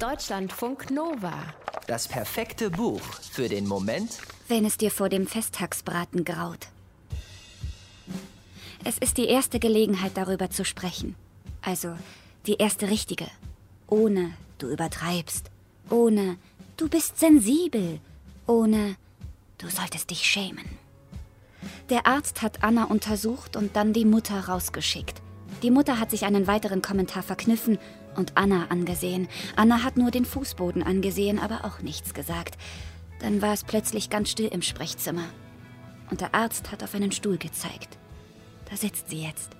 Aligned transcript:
Deutschlandfunk 0.00 0.92
Nova. 0.92 1.34
Das 1.88 2.06
perfekte 2.06 2.70
Buch 2.70 3.00
für 3.32 3.48
den 3.48 3.66
Moment, 3.66 4.18
wenn 4.46 4.64
es 4.64 4.76
dir 4.76 4.92
vor 4.92 5.08
dem 5.08 5.26
Festtagsbraten 5.26 6.24
graut. 6.24 6.68
Es 8.84 8.98
ist 8.98 9.16
die 9.18 9.26
erste 9.26 9.58
Gelegenheit, 9.58 10.12
darüber 10.14 10.50
zu 10.50 10.64
sprechen. 10.64 11.16
Also 11.62 11.96
die 12.46 12.58
erste 12.58 12.88
richtige. 12.88 13.26
Ohne 13.88 14.30
du 14.58 14.68
übertreibst. 14.68 15.50
Ohne 15.90 16.36
du 16.76 16.88
bist 16.88 17.18
sensibel. 17.18 17.98
Ohne 18.46 18.94
du 19.58 19.68
solltest 19.68 20.10
dich 20.10 20.22
schämen. 20.22 20.78
Der 21.90 22.06
Arzt 22.06 22.40
hat 22.42 22.62
Anna 22.62 22.84
untersucht 22.84 23.56
und 23.56 23.74
dann 23.74 23.92
die 23.92 24.04
Mutter 24.04 24.46
rausgeschickt. 24.46 25.20
Die 25.62 25.70
Mutter 25.72 25.98
hat 25.98 26.10
sich 26.10 26.24
einen 26.24 26.46
weiteren 26.46 26.82
Kommentar 26.82 27.22
verkniffen 27.22 27.78
und 28.16 28.32
Anna 28.36 28.66
angesehen. 28.68 29.28
Anna 29.56 29.82
hat 29.82 29.96
nur 29.96 30.10
den 30.10 30.24
Fußboden 30.24 30.82
angesehen, 30.82 31.38
aber 31.38 31.64
auch 31.64 31.80
nichts 31.80 32.14
gesagt. 32.14 32.56
Dann 33.20 33.42
war 33.42 33.52
es 33.52 33.64
plötzlich 33.64 34.10
ganz 34.10 34.30
still 34.30 34.48
im 34.48 34.62
Sprechzimmer. 34.62 35.24
Und 36.10 36.20
der 36.20 36.34
Arzt 36.34 36.70
hat 36.70 36.84
auf 36.84 36.94
einen 36.94 37.10
Stuhl 37.10 37.38
gezeigt. 37.38 37.98
Da 38.70 38.76
sitzt 38.76 39.10
sie 39.10 39.22
jetzt. 39.22 39.50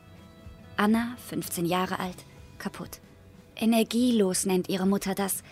Anna, 0.76 1.16
15 1.28 1.66
Jahre 1.66 1.98
alt, 1.98 2.24
kaputt. 2.58 3.00
Energielos 3.56 4.46
nennt 4.46 4.68
ihre 4.68 4.86
Mutter 4.86 5.16
das. 5.16 5.42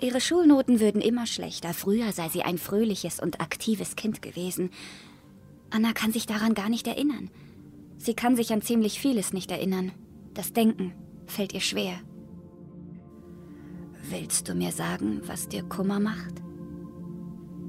Ihre 0.00 0.22
Schulnoten 0.22 0.80
würden 0.80 1.02
immer 1.02 1.26
schlechter. 1.26 1.74
Früher 1.74 2.12
sei 2.12 2.30
sie 2.30 2.42
ein 2.42 2.56
fröhliches 2.56 3.20
und 3.20 3.42
aktives 3.42 3.96
Kind 3.96 4.22
gewesen. 4.22 4.70
Anna 5.68 5.92
kann 5.92 6.12
sich 6.12 6.26
daran 6.26 6.54
gar 6.54 6.70
nicht 6.70 6.86
erinnern. 6.86 7.30
Sie 8.00 8.14
kann 8.14 8.34
sich 8.34 8.50
an 8.50 8.62
ziemlich 8.62 8.98
vieles 8.98 9.34
nicht 9.34 9.50
erinnern. 9.50 9.92
Das 10.32 10.54
Denken 10.54 10.94
fällt 11.26 11.52
ihr 11.52 11.60
schwer. 11.60 11.92
Willst 14.08 14.48
du 14.48 14.54
mir 14.54 14.72
sagen, 14.72 15.20
was 15.26 15.48
dir 15.48 15.62
Kummer 15.64 16.00
macht? 16.00 16.42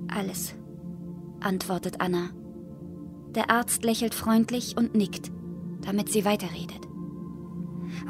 Alles, 0.08 0.56
antwortet 1.42 2.00
Anna. 2.00 2.30
Der 3.36 3.50
Arzt 3.50 3.84
lächelt 3.84 4.16
freundlich 4.16 4.78
und 4.78 4.96
nickt, 4.96 5.30
damit 5.82 6.08
sie 6.08 6.24
weiterredet. 6.24 6.88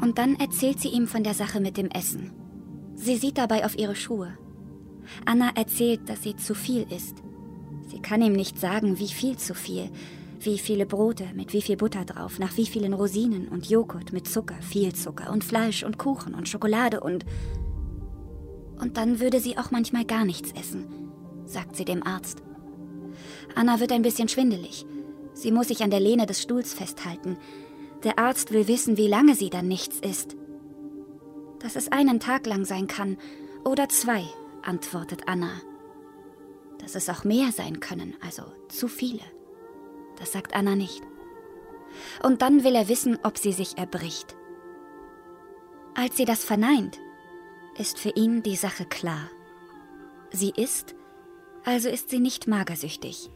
Und 0.00 0.18
dann 0.18 0.36
erzählt 0.36 0.78
sie 0.78 0.90
ihm 0.90 1.08
von 1.08 1.24
der 1.24 1.34
Sache 1.34 1.58
mit 1.58 1.76
dem 1.76 1.90
Essen. 1.90 2.30
Sie 2.94 3.16
sieht 3.16 3.36
dabei 3.36 3.64
auf 3.64 3.76
ihre 3.76 3.96
Schuhe. 3.96 4.38
Anna 5.24 5.50
erzählt, 5.56 6.08
dass 6.08 6.22
sie 6.22 6.36
zu 6.36 6.54
viel 6.54 6.86
isst. 6.88 7.16
Sie 7.88 8.00
kann 8.00 8.22
ihm 8.22 8.34
nicht 8.34 8.60
sagen, 8.60 9.00
wie 9.00 9.08
viel 9.08 9.36
zu 9.38 9.56
viel. 9.56 9.90
Wie 10.44 10.58
viele 10.58 10.86
Brote 10.86 11.28
mit 11.34 11.52
wie 11.52 11.62
viel 11.62 11.76
Butter 11.76 12.04
drauf, 12.04 12.40
nach 12.40 12.56
wie 12.56 12.66
vielen 12.66 12.94
Rosinen 12.94 13.46
und 13.46 13.70
Joghurt 13.70 14.12
mit 14.12 14.26
Zucker, 14.26 14.60
viel 14.60 14.92
Zucker 14.92 15.30
und 15.30 15.44
Fleisch 15.44 15.84
und 15.84 15.98
Kuchen 15.98 16.34
und 16.34 16.48
Schokolade 16.48 16.98
und... 16.98 17.24
Und 18.80 18.96
dann 18.96 19.20
würde 19.20 19.38
sie 19.38 19.56
auch 19.56 19.70
manchmal 19.70 20.04
gar 20.04 20.24
nichts 20.24 20.50
essen, 20.50 20.88
sagt 21.44 21.76
sie 21.76 21.84
dem 21.84 22.04
Arzt. 22.04 22.42
Anna 23.54 23.78
wird 23.78 23.92
ein 23.92 24.02
bisschen 24.02 24.26
schwindelig. 24.26 24.84
Sie 25.32 25.52
muss 25.52 25.68
sich 25.68 25.84
an 25.84 25.90
der 25.90 26.00
Lehne 26.00 26.26
des 26.26 26.42
Stuhls 26.42 26.74
festhalten. 26.74 27.36
Der 28.02 28.18
Arzt 28.18 28.52
will 28.52 28.66
wissen, 28.66 28.96
wie 28.96 29.06
lange 29.06 29.36
sie 29.36 29.48
dann 29.48 29.68
nichts 29.68 30.00
isst. 30.00 30.34
Dass 31.60 31.76
es 31.76 31.92
einen 31.92 32.18
Tag 32.18 32.46
lang 32.46 32.64
sein 32.64 32.88
kann 32.88 33.16
oder 33.64 33.88
zwei, 33.88 34.24
antwortet 34.62 35.22
Anna. 35.26 35.52
Dass 36.78 36.96
es 36.96 37.08
auch 37.08 37.22
mehr 37.22 37.52
sein 37.52 37.78
können, 37.78 38.14
also 38.20 38.42
zu 38.68 38.88
viele. 38.88 39.22
Das 40.22 40.30
sagt 40.30 40.54
Anna 40.54 40.76
nicht. 40.76 41.02
Und 42.22 42.42
dann 42.42 42.62
will 42.62 42.76
er 42.76 42.88
wissen, 42.88 43.18
ob 43.24 43.36
sie 43.38 43.52
sich 43.52 43.76
erbricht. 43.76 44.36
Als 45.94 46.16
sie 46.16 46.24
das 46.24 46.44
verneint, 46.44 47.00
ist 47.76 47.98
für 47.98 48.10
ihn 48.10 48.44
die 48.44 48.54
Sache 48.54 48.84
klar. 48.84 49.28
Sie 50.30 50.50
ist, 50.50 50.94
also 51.64 51.88
ist 51.88 52.08
sie 52.08 52.20
nicht 52.20 52.46
magersüchtig. 52.46 53.30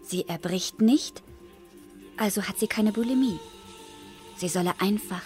Sie 0.00 0.26
erbricht 0.26 0.80
nicht, 0.80 1.22
also 2.16 2.44
hat 2.44 2.58
sie 2.58 2.68
keine 2.68 2.92
Bulimie. 2.92 3.38
Sie 4.38 4.48
solle 4.48 4.72
einfach 4.78 5.24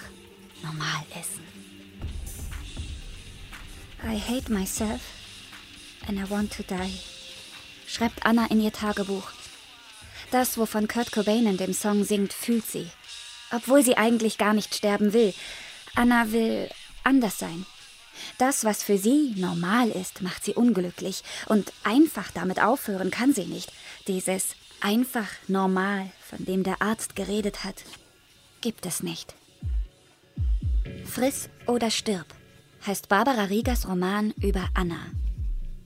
normal 0.65 1.04
essen. 1.10 1.44
I 4.03 4.19
hate 4.19 4.53
myself 4.53 5.00
and 6.09 6.19
I 6.19 6.28
want 6.28 6.53
to 6.54 6.65
die, 6.65 6.98
schreibt 7.86 8.26
Anna 8.26 8.47
in 8.50 8.60
ihr 8.60 8.72
Tagebuch. 8.72 9.30
Das, 10.31 10.59
wovon 10.59 10.89
Kurt 10.89 11.11
Cobain 11.12 11.47
in 11.47 11.56
dem 11.56 11.72
Song 11.72 12.05
singt, 12.05 12.33
fühlt 12.33 12.66
sie. 12.66 12.87
Obwohl 13.50 13.83
sie 13.83 13.97
eigentlich 13.97 14.37
gar 14.37 14.53
nicht 14.53 14.75
sterben 14.75 15.12
will. 15.12 15.33
Anna 15.94 16.33
will 16.33 16.69
anders 17.03 17.39
sein. 17.39 17.65
Das, 18.37 18.65
was 18.65 18.83
für 18.83 18.99
sie 18.99 19.34
normal 19.37 19.89
ist, 19.89 20.22
macht 20.22 20.44
sie 20.44 20.55
unglücklich. 20.55 21.22
Und 21.47 21.72
einfach 21.83 22.31
damit 22.33 22.61
aufhören 22.61 23.11
kann 23.11 23.33
sie 23.33 23.47
nicht. 23.47 23.72
Dieses 24.06 24.55
einfach 24.81 25.28
normal, 25.47 26.11
von 26.28 26.45
dem 26.45 26.62
der 26.62 26.83
Arzt 26.83 27.16
geredet 27.16 27.65
hat, 27.65 27.84
gibt 28.60 28.84
es 28.87 29.03
nicht. 29.03 29.34
Friss 31.05 31.49
oder 31.66 31.91
stirb 31.91 32.27
heißt 32.87 33.09
Barbara 33.09 33.45
Riegers 33.45 33.89
Roman 33.89 34.33
über 34.41 34.69
Anna. 34.75 34.99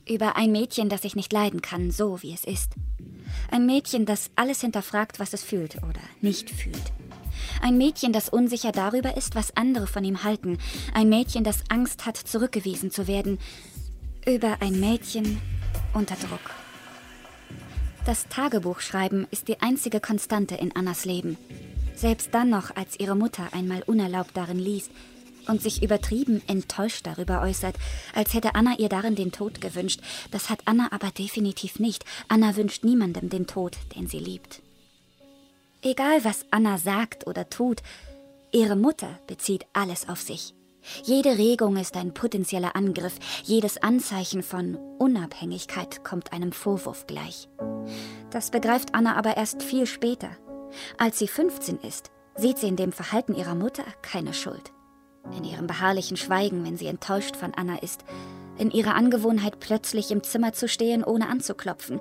Über 0.07 0.37
ein 0.37 0.53
Mädchen, 0.53 0.89
das 0.89 1.05
ich 1.05 1.17
nicht 1.17 1.33
leiden 1.33 1.63
kann, 1.63 1.91
so 1.91 2.23
wie 2.23 2.35
es 2.35 2.45
ist. 2.45 2.73
Ein 3.51 3.67
Mädchen, 3.67 4.07
das 4.07 4.31
alles 4.37 4.61
hinterfragt, 4.61 5.21
was 5.21 5.33
es 5.33 5.43
fühlt 5.43 5.77
oder 5.79 6.01
nicht 6.21 6.51
fühlt. 6.51 6.93
Ein 7.61 7.79
Mädchen, 7.79 8.13
das 8.13 8.29
unsicher 8.29 8.73
darüber 8.73 9.17
ist, 9.17 9.35
was 9.35 9.57
andere 9.57 9.87
von 9.87 10.05
ihm 10.05 10.25
halten. 10.25 10.59
Ein 10.95 11.09
Mädchen, 11.09 11.45
das 11.45 11.65
Angst 11.69 12.07
hat, 12.07 12.17
zurückgewiesen 12.17 12.91
zu 12.91 13.07
werden. 13.07 13.39
Über 14.27 14.59
ein 14.61 14.81
Mädchen 14.81 15.41
unter 15.93 16.15
Druck. 16.17 16.51
Das 18.05 18.27
Tagebuchschreiben 18.29 19.27
ist 19.31 19.49
die 19.49 19.61
einzige 19.61 20.01
Konstante 20.01 20.57
in 20.57 20.75
Annas 20.75 21.05
Leben. 21.05 21.37
Selbst 21.95 22.31
dann 22.33 22.51
noch, 22.51 22.75
als 22.75 22.99
ihre 22.99 23.15
Mutter 23.15 23.49
einmal 23.53 23.83
unerlaubt 23.83 24.31
darin 24.35 24.59
liest 24.59 24.91
und 25.49 25.63
sich 25.63 25.83
übertrieben 25.83 26.43
enttäuscht 26.47 27.07
darüber 27.07 27.43
äußert, 27.43 27.77
als 28.15 28.35
hätte 28.35 28.55
Anna 28.55 28.79
ihr 28.79 28.89
darin 28.89 29.15
den 29.15 29.33
Tod 29.33 29.61
gewünscht. 29.61 30.01
Das 30.31 30.51
hat 30.51 30.61
Anna 30.65 30.89
aber 30.93 31.11
definitiv 31.11 31.79
nicht. 31.79 32.05
Anna 32.29 32.57
wünscht 32.57 32.85
niemandem 32.85 33.29
den 33.29 33.47
Tod, 33.47 33.77
den 33.97 34.07
sie 34.07 34.19
liebt. 34.19 34.63
Egal 35.83 36.25
was 36.25 36.47
Anna 36.51 36.79
sagt 36.79 37.27
oder 37.27 37.51
tut, 37.51 37.83
ihre 38.53 38.77
Mutter 38.77 39.19
bezieht 39.27 39.67
alles 39.73 40.09
auf 40.09 40.21
sich. 40.21 40.55
Jede 41.05 41.39
Regung 41.39 41.77
ist 41.77 41.97
ein 41.97 42.13
potenzieller 42.13 42.75
Angriff, 42.75 43.15
jedes 43.45 43.79
Anzeichen 43.83 44.43
von 44.43 44.77
Unabhängigkeit 44.99 46.05
kommt 46.05 46.33
einem 46.33 46.53
Vorwurf 46.53 47.07
gleich. 47.07 47.49
Das 48.31 48.51
begreift 48.51 48.95
Anna 48.95 49.17
aber 49.17 49.37
erst 49.37 49.63
viel 49.63 49.87
später. 49.87 50.31
Als 50.99 51.19
sie 51.19 51.29
15 51.29 51.79
ist, 51.79 52.11
sieht 52.37 52.59
sie 52.59 52.69
in 52.69 52.77
dem 52.77 52.93
Verhalten 52.93 53.35
ihrer 53.35 53.55
Mutter 53.55 53.85
keine 54.03 54.35
Schuld. 54.35 54.72
In 55.37 55.45
ihrem 55.45 55.67
beharrlichen 55.67 56.17
Schweigen, 56.17 56.65
wenn 56.65 56.77
sie 56.77 56.87
enttäuscht 56.87 57.37
von 57.37 57.55
Anna 57.55 57.79
ist, 57.79 58.05
in 58.59 58.71
ihrer 58.71 58.95
Angewohnheit, 58.95 59.61
plötzlich 59.61 60.11
im 60.11 60.23
Zimmer 60.23 60.53
zu 60.53 60.69
stehen, 60.69 61.05
ohne 61.05 61.29
anzuklopfen, 61.29 62.01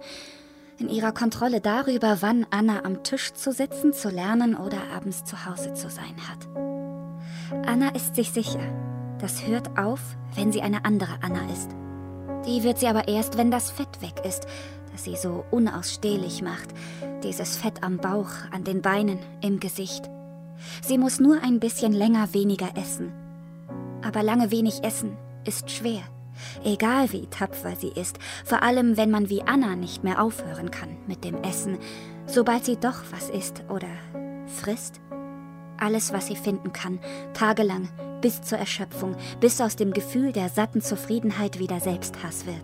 in 0.80 0.90
ihrer 0.90 1.12
Kontrolle 1.12 1.62
darüber, 1.62 2.18
wann 2.22 2.46
Anna 2.50 2.84
am 2.84 3.04
Tisch 3.04 3.34
zu 3.34 3.52
sitzen, 3.52 3.94
zu 3.94 4.10
lernen 4.10 4.56
oder 4.56 4.78
abends 4.96 5.24
zu 5.24 5.46
Hause 5.46 5.74
zu 5.74 5.90
sein 5.90 6.16
hat. 6.28 6.48
Anna 7.68 7.90
ist 7.90 8.16
sich 8.16 8.32
sicher, 8.32 8.62
das 9.20 9.46
hört 9.46 9.78
auf, 9.78 10.00
wenn 10.36 10.52
sie 10.52 10.62
eine 10.62 10.84
andere 10.86 11.20
Anna 11.22 11.42
ist. 11.52 11.70
Die 12.46 12.64
wird 12.64 12.80
sie 12.80 12.88
aber 12.88 13.08
erst, 13.08 13.38
wenn 13.38 13.52
das 13.52 13.70
Fett 13.70 14.02
weg 14.02 14.26
ist, 14.26 14.48
das 14.92 15.04
sie 15.04 15.16
so 15.16 15.46
unausstehlich 15.52 16.42
macht, 16.42 16.70
dieses 17.24 17.58
Fett 17.58 17.84
am 17.84 17.98
Bauch, 17.98 18.32
an 18.52 18.64
den 18.64 18.82
Beinen, 18.82 19.20
im 19.42 19.60
Gesicht. 19.60 20.10
Sie 20.82 20.98
muss 20.98 21.20
nur 21.20 21.42
ein 21.44 21.60
bisschen 21.60 21.94
länger 21.94 22.34
weniger 22.34 22.70
essen. 22.76 23.12
Aber 24.02 24.24
lange 24.24 24.52
wenig 24.52 24.84
essen 24.84 25.18
ist 25.46 25.70
schwer. 25.72 26.04
Egal 26.64 27.12
wie 27.12 27.28
tapfer 27.28 27.76
sie 27.76 27.90
ist, 27.90 28.18
vor 28.46 28.64
allem 28.64 28.98
wenn 28.98 29.12
man 29.12 29.30
wie 29.30 29.44
Anna 29.44 29.76
nicht 29.76 30.04
mehr 30.04 30.22
aufhören 30.22 30.72
kann 30.72 30.98
mit 31.08 31.24
dem 31.24 31.44
Essen, 31.44 31.78
sobald 32.26 32.66
sie 32.66 32.78
doch 32.78 33.04
was 33.12 33.30
isst 33.30 33.64
oder 33.70 33.90
frisst. 34.48 35.00
Alles, 35.78 36.14
was 36.14 36.28
sie 36.28 36.36
finden 36.36 36.74
kann, 36.74 37.00
tagelang, 37.34 37.90
bis 38.22 38.42
zur 38.42 38.60
Erschöpfung, 38.60 39.16
bis 39.40 39.60
aus 39.62 39.76
dem 39.76 39.94
Gefühl 39.94 40.32
der 40.32 40.50
satten 40.50 40.82
Zufriedenheit 40.82 41.60
wieder 41.60 41.80
Selbsthass 41.80 42.46
wird. 42.46 42.62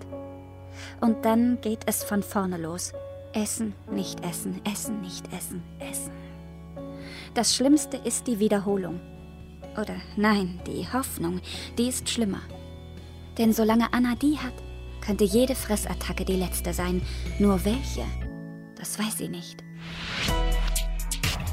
Und 1.02 1.26
dann 1.26 1.60
geht 1.62 1.82
es 1.88 2.04
von 2.04 2.22
vorne 2.22 2.58
los. 2.58 2.94
Essen, 3.34 3.74
nicht 3.92 4.24
essen, 4.24 4.62
essen, 4.72 5.02
nicht 5.02 5.26
essen, 5.34 5.64
essen. 5.80 6.27
Das 7.38 7.56
Schlimmste 7.56 7.98
ist 7.98 8.26
die 8.26 8.40
Wiederholung. 8.40 9.00
Oder 9.80 9.98
nein, 10.16 10.60
die 10.66 10.92
Hoffnung, 10.92 11.40
die 11.78 11.88
ist 11.88 12.10
schlimmer. 12.10 12.42
Denn 13.38 13.54
solange 13.54 13.94
Anna 13.94 14.16
die 14.16 14.40
hat, 14.40 14.56
könnte 15.02 15.24
jede 15.24 15.54
Fressattacke 15.54 16.26
die 16.26 16.38
letzte 16.38 16.74
sein. 16.74 17.00
Nur 17.38 17.64
welche, 17.64 18.06
das 18.76 18.98
weiß 18.98 19.20
sie 19.20 19.30
nicht. 19.30 19.64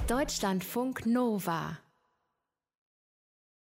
Deutschlandfunk 0.09 1.05
Nova 1.05 1.77